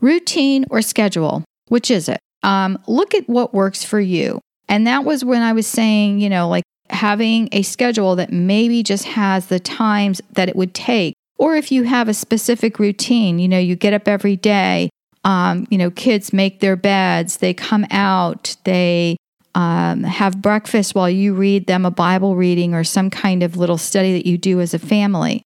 [0.00, 2.18] Routine or schedule, which is it?
[2.42, 4.40] Um, look at what works for you.
[4.68, 8.82] And that was when I was saying, you know, like having a schedule that maybe
[8.82, 11.14] just has the times that it would take.
[11.38, 14.90] Or if you have a specific routine, you know, you get up every day,
[15.24, 19.16] um, you know, kids make their beds, they come out, they
[19.54, 23.78] um, have breakfast while you read them a Bible reading or some kind of little
[23.78, 25.42] study that you do as a family.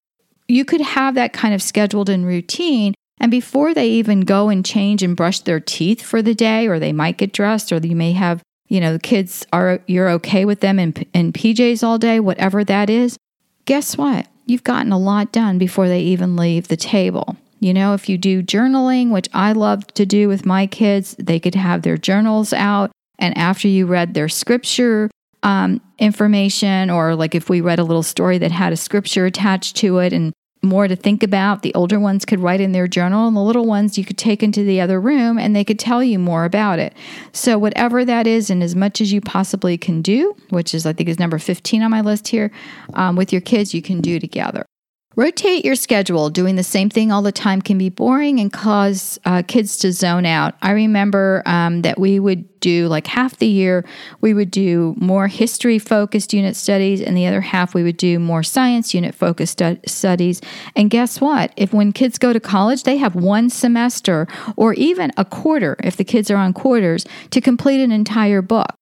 [0.49, 2.95] You could have that kind of scheduled and routine.
[3.21, 6.79] And before they even go and change and brush their teeth for the day, or
[6.79, 10.47] they might get dressed, or you may have you know, the kids are, you're okay
[10.47, 13.19] with them in, in PJs all day, whatever that is,
[13.67, 14.27] guess what?
[14.47, 17.37] You've gotten a lot done before they even leave the table.
[17.61, 21.39] You know, if you do journaling, which I love to do with my kids, they
[21.39, 22.93] could have their journals out.
[23.19, 25.11] And after you read their scripture
[25.43, 29.77] um, information, or like if we read a little story that had a scripture attached
[29.77, 33.27] to it and more to think about, the older ones could write in their journal,
[33.27, 36.03] and the little ones you could take into the other room and they could tell
[36.03, 36.95] you more about it.
[37.33, 40.93] So, whatever that is, and as much as you possibly can do, which is, I
[40.93, 42.51] think, is number 15 on my list here,
[42.95, 44.67] um, with your kids, you can do together.
[45.15, 46.31] Rotate your schedule.
[46.31, 49.93] Doing the same thing all the time can be boring and cause uh, kids to
[49.93, 50.55] zone out.
[50.63, 53.85] I remember um, that we would do like half the year,
[54.21, 58.19] we would do more history focused unit studies, and the other half we would do
[58.19, 60.41] more science unit focused stu- studies.
[60.77, 61.53] And guess what?
[61.57, 65.97] If when kids go to college, they have one semester or even a quarter, if
[65.97, 68.75] the kids are on quarters, to complete an entire book.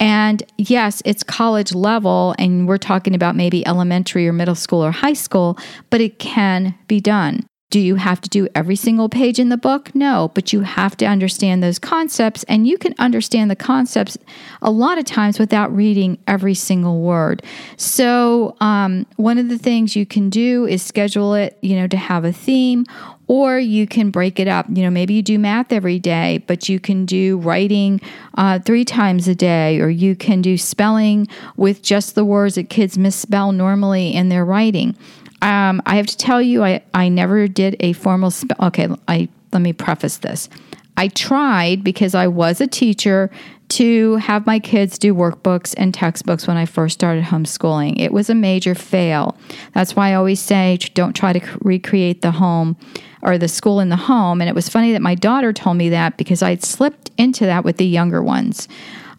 [0.00, 4.92] And yes, it's college level, and we're talking about maybe elementary or middle school or
[4.92, 5.58] high school,
[5.90, 7.46] but it can be done.
[7.70, 9.94] Do you have to do every single page in the book?
[9.94, 14.16] No, but you have to understand those concepts, and you can understand the concepts
[14.62, 17.42] a lot of times without reading every single word.
[17.76, 21.96] So, um, one of the things you can do is schedule it, you know, to
[21.98, 22.86] have a theme,
[23.26, 24.64] or you can break it up.
[24.70, 28.00] You know, maybe you do math every day, but you can do writing
[28.38, 32.70] uh, three times a day, or you can do spelling with just the words that
[32.70, 34.96] kids misspell normally in their writing.
[35.42, 38.56] Um, I have to tell you, I, I never did a formal spell.
[38.68, 40.48] Okay, I let me preface this.
[40.96, 43.30] I tried because I was a teacher
[43.68, 48.00] to have my kids do workbooks and textbooks when I first started homeschooling.
[48.00, 49.36] It was a major fail.
[49.74, 52.76] That's why I always say don't try to recreate the home
[53.22, 54.40] or the school in the home.
[54.40, 57.64] And it was funny that my daughter told me that because I'd slipped into that
[57.64, 58.68] with the younger ones.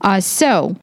[0.01, 0.75] Uh, so,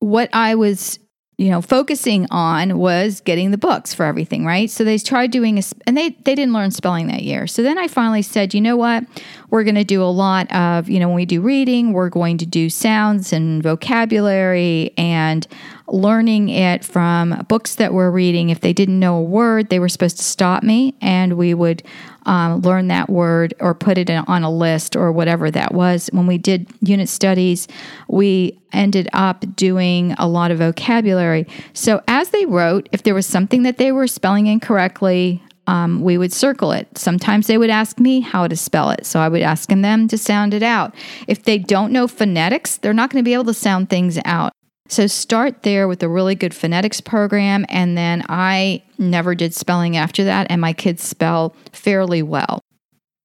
[0.00, 0.98] what I was
[1.38, 4.68] you know focusing on was getting the books for everything right?
[4.68, 7.46] So they tried doing a, and they they didn't learn spelling that year.
[7.46, 9.04] So then i finally said you know what?
[9.48, 12.38] We're going to do a lot of you know when we do reading we're going
[12.38, 15.46] to do sounds and vocabulary and
[15.86, 18.50] learning it from books that we're reading.
[18.50, 21.84] If they didn't know a word they were supposed to stop me and we would
[22.28, 26.10] um, learn that word or put it on a list or whatever that was.
[26.12, 27.66] When we did unit studies,
[28.06, 31.48] we ended up doing a lot of vocabulary.
[31.72, 36.18] So as they wrote, if there was something that they were spelling incorrectly, um, we
[36.18, 36.86] would circle it.
[36.96, 40.16] Sometimes they would ask me how to spell it, so I would ask them to
[40.16, 40.94] sound it out.
[41.26, 44.52] If they don't know phonetics, they're not going to be able to sound things out.
[44.88, 47.66] So start there with a really good phonetics program.
[47.68, 52.60] And then I never did spelling after that, and my kids spell fairly well.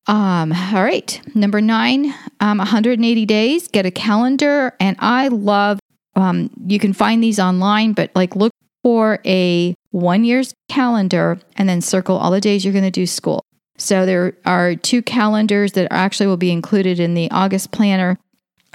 [0.08, 1.22] Um, all right.
[1.34, 4.76] Number nine, um, 180 days, get a calendar.
[4.80, 5.80] And I love,
[6.16, 8.52] um, you can find these online, but like look
[8.84, 13.08] for a one year's calendar and then circle all the days you're going to do
[13.08, 13.46] school.
[13.78, 18.18] So there are two calendars that actually will be included in the August planner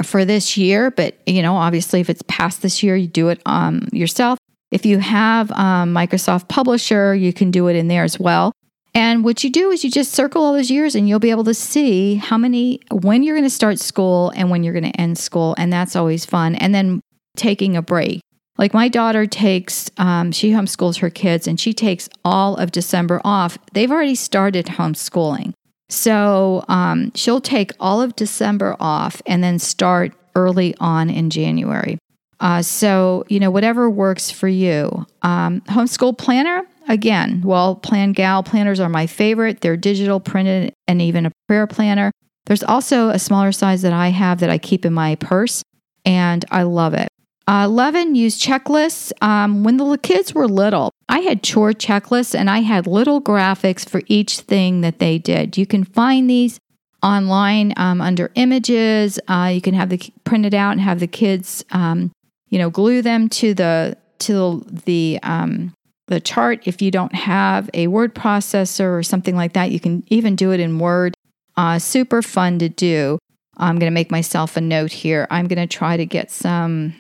[0.02, 3.40] for this year, but you know, obviously, if it's past this year, you do it
[3.46, 4.38] um, yourself.
[4.70, 8.52] If you have um, Microsoft Publisher, you can do it in there as well.
[8.94, 11.44] And what you do is you just circle all those years and you'll be able
[11.44, 15.00] to see how many, when you're going to start school and when you're going to
[15.00, 15.54] end school.
[15.56, 16.54] And that's always fun.
[16.56, 17.00] And then
[17.36, 18.20] taking a break.
[18.56, 23.20] Like my daughter takes, um, she homeschools her kids and she takes all of December
[23.24, 23.56] off.
[23.72, 25.52] They've already started homeschooling.
[25.88, 31.98] So um, she'll take all of December off and then start early on in January.
[32.40, 35.06] Uh, so, you know, whatever works for you.
[35.22, 39.60] Um, homeschool planner, again, well, Planned Gal planners are my favorite.
[39.60, 42.12] They're digital, printed, and even a prayer planner.
[42.46, 45.62] There's also a smaller size that I have that I keep in my purse,
[46.04, 47.08] and I love it.
[47.48, 49.10] Uh, Levin used checklists.
[49.22, 53.88] Um, when the kids were little, I had chore checklists and I had little graphics
[53.88, 55.56] for each thing that they did.
[55.56, 56.60] You can find these
[57.02, 59.18] online um, under images.
[59.28, 62.12] Uh, you can have the printed out and have the kids, um,
[62.50, 65.72] you know, glue them to the to the um,
[66.08, 66.60] the chart.
[66.66, 70.52] If you don't have a word processor or something like that, you can even do
[70.52, 71.14] it in Word.
[71.56, 73.18] Uh, super fun to do.
[73.56, 75.26] I'm going to make myself a note here.
[75.30, 76.94] I'm going to try to get some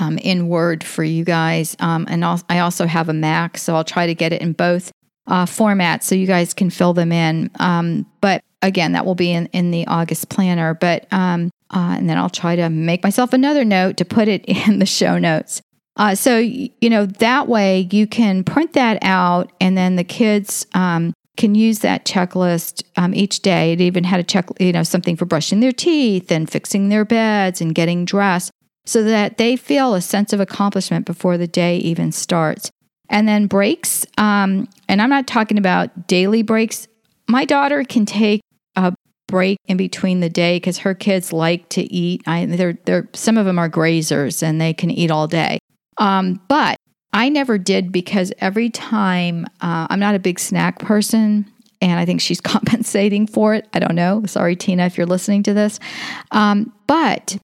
[0.00, 1.76] um, in Word for you guys.
[1.80, 4.52] Um, and I'll, I also have a Mac, so I'll try to get it in
[4.52, 4.92] both
[5.26, 7.50] uh, formats so you guys can fill them in.
[7.58, 10.74] Um, but again, that will be in, in the August planner.
[10.74, 14.44] But um, uh, and then I'll try to make myself another note to put it
[14.68, 15.62] in the show notes.
[15.96, 20.66] Uh, so you know that way you can print that out, and then the kids
[20.74, 23.72] um, can use that checklist um, each day.
[23.72, 27.06] It even had a check, you know, something for brushing their teeth and fixing their
[27.06, 28.50] beds and getting dressed
[28.86, 32.70] so that they feel a sense of accomplishment before the day even starts.
[33.08, 36.88] And then breaks, um, and I'm not talking about daily breaks.
[37.28, 38.40] My daughter can take
[38.74, 38.94] a
[39.28, 42.22] break in between the day because her kids like to eat.
[42.26, 45.58] I, they're, they're, some of them are grazers and they can eat all day.
[45.98, 46.76] Um, but
[47.12, 52.04] I never did because every time uh, I'm not a big snack person and I
[52.04, 53.68] think she's compensating for it.
[53.72, 54.24] I don't know.
[54.26, 55.78] Sorry, Tina, if you're listening to this.
[56.30, 57.38] Um, but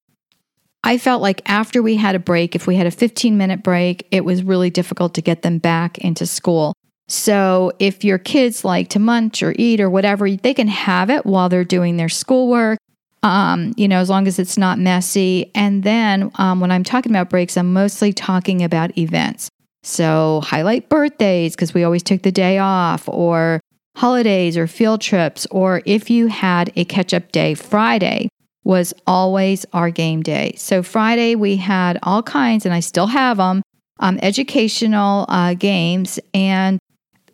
[0.85, 4.07] I felt like after we had a break, if we had a 15 minute break,
[4.11, 6.75] it was really difficult to get them back into school.
[7.09, 11.27] So if your kids like to munch or eat or whatever, they can have it
[11.27, 12.79] while they're doing their schoolwork.
[13.23, 15.53] Um, you know, as long as it's not messy.
[15.55, 19.49] And then um, when I'm talking about breaks, I'm mostly talking about events.
[19.85, 23.61] So highlight birthdays because we always took the day off, or
[23.97, 28.29] holidays or field trips, or if you had a catch up day, Friday
[28.65, 30.55] was always our game day.
[30.57, 33.63] So Friday we had all kinds, and I still have them,
[33.99, 36.79] um, educational uh, games, and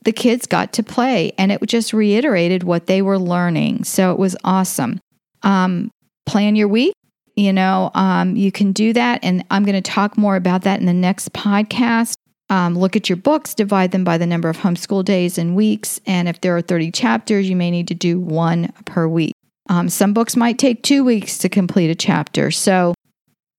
[0.04, 3.84] the kids got to play, and it just reiterated what they were learning.
[3.84, 5.00] So it was awesome.
[5.42, 5.90] Um,
[6.26, 6.94] plan your week.
[7.36, 9.20] You know, um, you can do that.
[9.22, 12.14] And I'm going to talk more about that in the next podcast.
[12.50, 16.00] Um, look at your books, divide them by the number of homeschool days and weeks.
[16.06, 19.34] And if there are 30 chapters, you may need to do one per week.
[19.68, 22.50] Um, some books might take two weeks to complete a chapter.
[22.50, 22.94] So,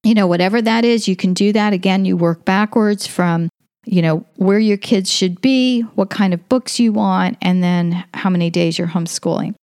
[0.02, 1.72] you know, whatever that is, you can do that.
[1.72, 3.48] Again, you work backwards from,
[3.84, 8.04] you know, where your kids should be, what kind of books you want, and then
[8.14, 9.54] how many days you're homeschooling.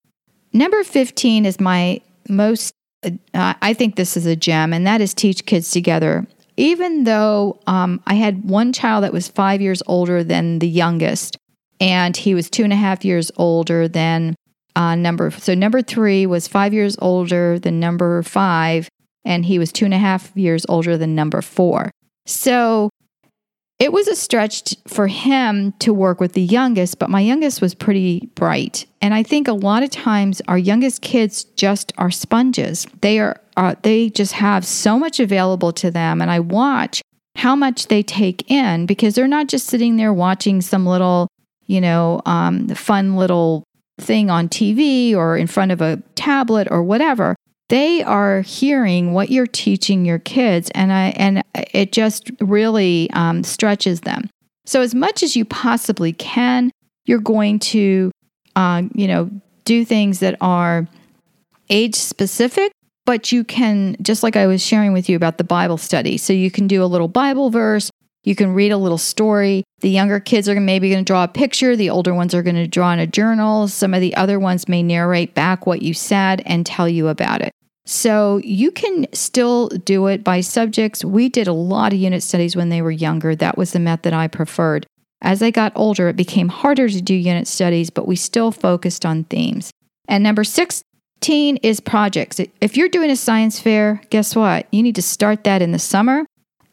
[0.54, 2.74] Number 15 is my most,
[3.04, 6.26] uh, I think this is a gem, and that is teach kids together
[6.58, 11.38] even though um, I had one child that was five years older than the youngest,
[11.80, 14.36] and he was two and a half years older than
[14.78, 15.32] uh, number.
[15.32, 18.88] So number three was five years older than number five,
[19.26, 21.90] and he was two and a half years older than number four.
[22.28, 22.92] So
[23.80, 27.74] it was a stretch for him to work with the youngest, but my youngest was
[27.74, 28.86] pretty bright.
[29.02, 32.86] And I think a lot of times our youngest kids just are sponges.
[33.02, 37.02] They are uh, they just have so much available to them and I watch
[37.36, 41.28] how much they take in because they're not just sitting there watching some little,
[41.66, 43.64] you know, um, fun little
[44.00, 47.36] thing on TV or in front of a tablet or whatever
[47.70, 51.44] they are hearing what you're teaching your kids and I and
[51.74, 54.30] it just really um, stretches them.
[54.66, 56.72] So as much as you possibly can,
[57.06, 58.12] you're going to
[58.56, 59.30] uh, you know
[59.66, 60.88] do things that are
[61.70, 62.72] age specific
[63.06, 66.18] but you can just like I was sharing with you about the Bible study.
[66.18, 67.90] So you can do a little Bible verse,
[68.28, 69.64] you can read a little story.
[69.80, 72.58] The younger kids are maybe going to draw a picture, the older ones are going
[72.58, 73.70] to draw in a journal.
[73.70, 77.42] Some of the other ones may narrate back what you said and tell you about
[77.42, 77.54] it.
[77.86, 81.06] So you can still do it by subjects.
[81.06, 83.34] We did a lot of unit studies when they were younger.
[83.34, 84.86] That was the method I preferred.
[85.22, 89.06] As I got older, it became harder to do unit studies, but we still focused
[89.06, 89.72] on themes.
[90.10, 92.42] And number 16 is projects.
[92.60, 94.68] If you're doing a science fair, guess what?
[94.74, 96.26] You need to start that in the summer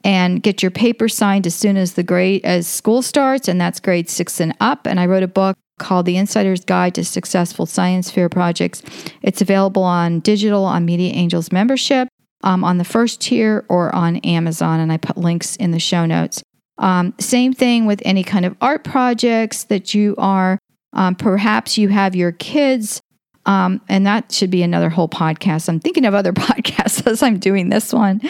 [0.05, 3.81] and get your paper signed as soon as the grade as school starts and that's
[3.81, 7.67] grade 6 and up and I wrote a book called The Insider's Guide to Successful
[7.67, 8.83] Science Fair Projects.
[9.23, 12.09] It's available on digital on Media Angels membership,
[12.43, 16.07] um, on the first tier, or on Amazon, and I put links in the show
[16.07, 16.43] notes.
[16.79, 20.59] Um, same thing with any kind of art projects that you are,
[20.93, 23.01] um, perhaps you have your kids.
[23.47, 25.69] Um, and that should be another whole podcast.
[25.69, 28.21] I'm thinking of other podcasts as I'm doing this one.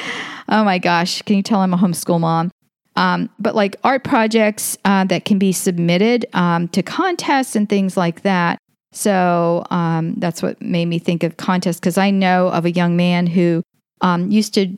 [0.48, 2.50] Oh my gosh, can you tell I'm a homeschool mom?
[2.96, 7.96] Um, but like art projects uh, that can be submitted um, to contests and things
[7.96, 8.58] like that.
[8.92, 12.96] So um, that's what made me think of contests because I know of a young
[12.96, 13.62] man who
[14.00, 14.76] um, used to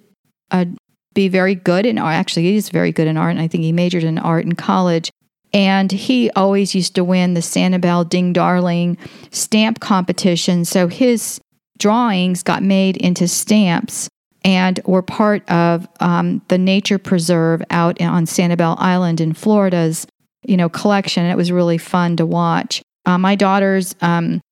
[0.51, 0.64] uh,
[1.12, 2.14] be very good in art.
[2.14, 5.11] Actually, he's very good in art, and I think he majored in art in college.
[5.57, 8.98] And he always used to win the Sanibel Ding Darling
[9.30, 10.66] stamp competition.
[10.66, 11.40] So his
[11.78, 14.07] drawings got made into stamps
[14.44, 20.07] and were part of um, the nature preserve out on Sanibel Island in Florida's
[20.44, 21.24] you know collection.
[21.24, 22.82] And It was really fun to watch.
[23.07, 24.42] Uh, my daughters um,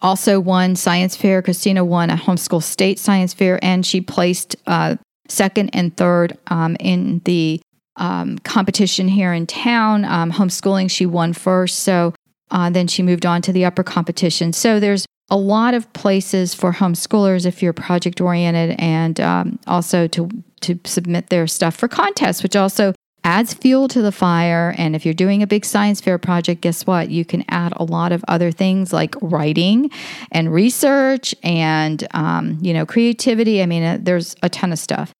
[0.00, 1.42] also won science fair.
[1.42, 4.96] Christina won a homeschool state science fair, and she placed uh,
[5.28, 7.60] second and third um, in the
[8.00, 10.04] um, competition here in town.
[10.04, 11.80] Um, homeschooling, she won first.
[11.80, 12.14] So
[12.50, 14.52] uh, then she moved on to the upper competition.
[14.52, 20.08] So there's a lot of places for homeschoolers if you're project oriented and um, also
[20.08, 20.28] to
[20.60, 22.92] to submit their stuff for contests which also
[23.22, 26.86] adds fuel to the fire and if you're doing a big science fair project guess
[26.86, 29.88] what you can add a lot of other things like writing
[30.32, 35.12] and research and um, you know creativity i mean uh, there's a ton of stuff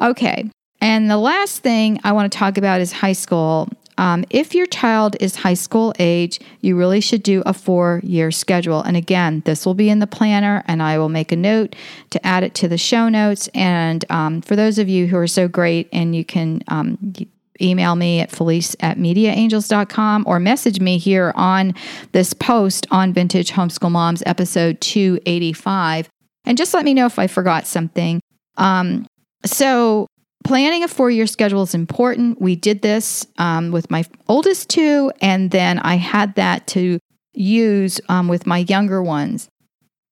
[0.00, 0.50] okay
[0.84, 4.66] and the last thing i want to talk about is high school um, if your
[4.66, 8.82] child is high school age, you really should do a four year schedule.
[8.82, 11.76] And again, this will be in the planner, and I will make a note
[12.10, 13.48] to add it to the show notes.
[13.54, 16.98] And um, for those of you who are so great and you can um,
[17.60, 21.74] email me at felice at mediaangels.com or message me here on
[22.12, 26.08] this post on Vintage Homeschool Moms episode 285.
[26.44, 28.20] And just let me know if I forgot something.
[28.56, 29.06] Um,
[29.44, 30.08] so,
[30.44, 32.40] planning a four year schedule is important.
[32.40, 37.00] We did this um, with my oldest two, and then I had that to
[37.32, 39.48] use um, with my younger ones.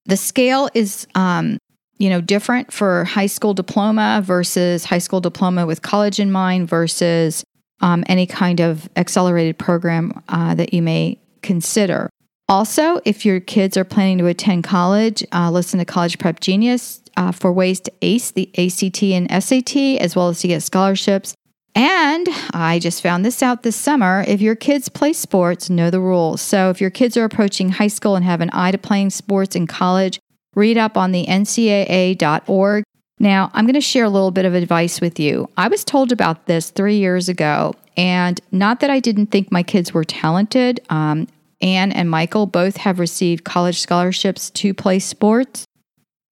[0.07, 1.59] The scale is, um,
[1.99, 6.68] you know, different for high school diploma versus high school diploma with college in mind
[6.68, 7.45] versus
[7.80, 12.11] um, any kind of accelerated program uh, that you may consider.
[12.53, 17.00] Also, if your kids are planning to attend college, uh, listen to College Prep Genius
[17.16, 21.32] uh, for ways to ace the ACT and SAT, as well as to get scholarships.
[21.74, 24.22] And I just found this out this summer.
[24.28, 26.42] If your kids play sports, know the rules.
[26.42, 29.57] So if your kids are approaching high school and have an eye to playing sports
[29.57, 30.20] in college,
[30.55, 32.84] read up on the ncaa.org.
[33.18, 35.48] Now, I'm going to share a little bit of advice with you.
[35.57, 39.62] I was told about this three years ago, and not that I didn't think my
[39.62, 40.82] kids were talented.
[40.90, 41.28] Um,
[41.63, 45.65] Anne and Michael both have received college scholarships to play sports.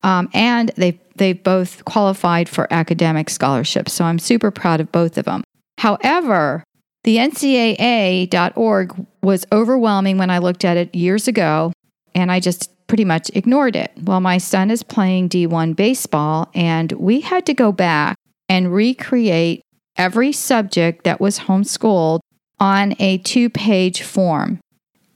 [0.03, 3.93] Um, and they they've both qualified for academic scholarships.
[3.93, 5.45] So I'm super proud of both of them.
[5.79, 6.65] However,
[7.05, 11.73] the NCAA.org was overwhelming when I looked at it years ago,
[12.15, 13.93] and I just pretty much ignored it.
[14.03, 18.17] Well, my son is playing D1 baseball, and we had to go back
[18.49, 19.63] and recreate
[19.97, 22.21] every subject that was homeschooled
[22.59, 24.61] on a two page form.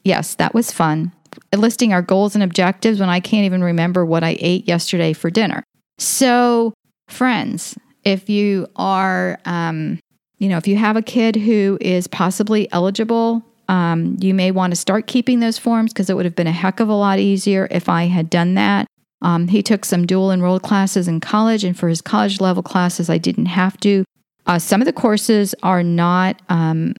[0.04, 1.12] Yes, that was fun
[1.56, 5.30] listing our goals and objectives when I can't even remember what I ate yesterday for
[5.30, 5.64] dinner.
[5.98, 6.74] So,
[7.08, 9.98] friends, if you are, um,
[10.38, 14.72] you know, if you have a kid who is possibly eligible, um, you may want
[14.72, 17.18] to start keeping those forms because it would have been a heck of a lot
[17.18, 18.86] easier if I had done that.
[19.22, 23.08] Um, he took some dual enrolled classes in college, and for his college level classes,
[23.08, 24.04] I didn't have to.
[24.46, 26.92] Uh, some of the courses are not, um,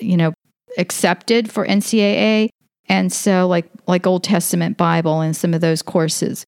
[0.00, 0.32] you know,
[0.78, 2.48] accepted for NCAA.
[2.88, 6.44] And so, like like Old Testament Bible and some of those courses.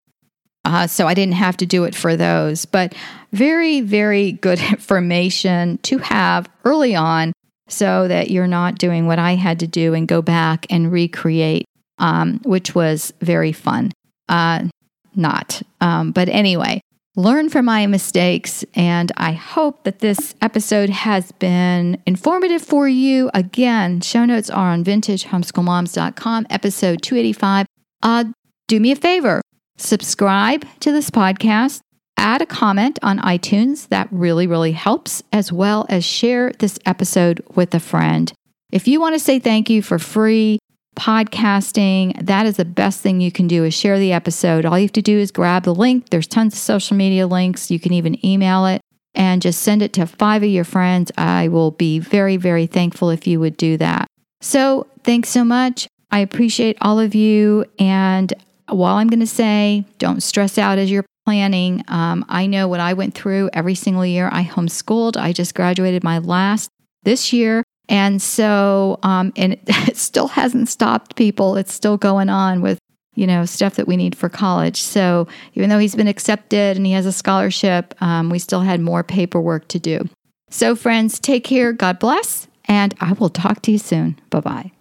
[0.64, 2.94] Uh, so I didn't have to do it for those, but
[3.32, 7.32] very, very good information to have early on
[7.68, 11.64] so that you're not doing what I had to do and go back and recreate,
[11.98, 13.92] um, which was very fun.
[14.28, 14.68] Uh,
[15.14, 15.62] not.
[15.80, 16.80] Um, but anyway,
[17.16, 18.64] learn from my mistakes.
[18.74, 23.30] And I hope that this episode has been informative for you.
[23.34, 27.66] Again, show notes are on vintagehomeschoolmoms.com, episode 285.
[28.02, 28.24] Uh,
[28.68, 29.42] do me a favor
[29.76, 31.80] subscribe to this podcast,
[32.16, 33.88] add a comment on iTunes.
[33.88, 38.32] That really, really helps, as well as share this episode with a friend.
[38.70, 40.58] If you want to say thank you for free,
[40.96, 44.64] podcasting, that is the best thing you can do is share the episode.
[44.64, 46.10] All you have to do is grab the link.
[46.10, 47.70] There's tons of social media links.
[47.70, 48.80] You can even email it
[49.14, 51.10] and just send it to five of your friends.
[51.16, 54.06] I will be very, very thankful if you would do that.
[54.40, 55.86] So, thanks so much.
[56.10, 57.64] I appreciate all of you.
[57.78, 58.32] And
[58.68, 62.80] while I'm going to say don't stress out as you're planning, um, I know what
[62.80, 64.28] I went through every single year.
[64.32, 65.16] I homeschooled.
[65.16, 66.70] I just graduated my last
[67.02, 67.62] this year.
[67.92, 71.56] And so, um, and it, still hasn't stopped people.
[71.56, 72.78] It's still going on with,
[73.14, 74.82] you know, stuff that we need for college.
[74.82, 78.80] So even though he's been accepted and he has a scholarship, um, we still had
[78.80, 80.08] more paperwork to do.
[80.50, 81.72] So, friends, take care.
[81.72, 82.48] God bless.
[82.64, 84.18] And I will talk to you soon.
[84.30, 84.72] Bye bye.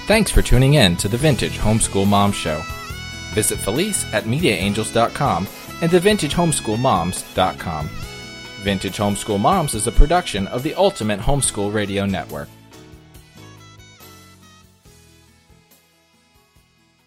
[0.00, 2.62] Thanks for tuning in to the Vintage Homeschool Mom Show.
[3.34, 5.48] Visit Felice at MediaAngels.com
[5.82, 8.05] and TheVintageHomeschoolMoms.com.
[8.66, 12.48] Vintage Homeschool Moms is a production of the Ultimate Homeschool Radio Network.